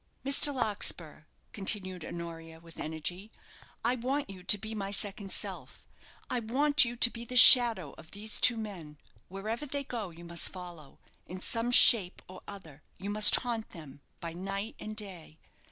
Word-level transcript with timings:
"Mr. 0.25 0.51
Larkspur," 0.51 1.25
continued 1.53 2.03
Honoria, 2.03 2.59
with 2.59 2.79
energy. 2.79 3.31
"I 3.85 3.93
want 3.95 4.31
you 4.31 4.41
to 4.41 4.57
be 4.57 4.73
my 4.73 4.89
second 4.89 5.31
self. 5.31 5.87
I 6.27 6.39
want 6.39 6.83
you 6.83 6.95
to 6.95 7.09
be 7.11 7.23
the 7.23 7.35
shadow 7.35 7.91
of 7.99 8.09
these 8.09 8.39
two 8.39 8.57
men. 8.57 8.97
Wherever 9.27 9.67
they 9.67 9.83
go, 9.83 10.09
you 10.09 10.25
must 10.25 10.49
follow 10.49 10.97
in 11.27 11.39
some 11.39 11.69
shape 11.69 12.23
or 12.27 12.41
other 12.47 12.81
you 12.97 13.11
must 13.11 13.35
haunt 13.41 13.69
them, 13.73 14.01
by 14.19 14.33
night 14.33 14.75
and 14.79 14.95
day. 14.95 15.37